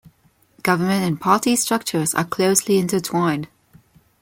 [0.63, 3.47] Government and party structures are closely intertwined.